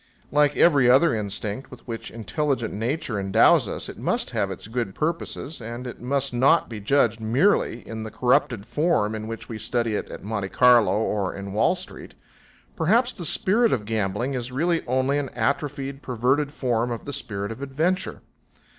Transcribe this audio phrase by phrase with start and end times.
[0.31, 4.95] Like every other instinct with which intelligent nature endows us, it must have its good
[4.95, 9.59] purpose, and it must not be judged merely in the corrupted form in which we
[9.59, 12.15] study it at Monte Carlo or in Wall Street.
[12.75, 17.51] Perhaps the spirit of gambling is really only an atrophied, perverted form of the spirit
[17.51, 18.23] of adventure.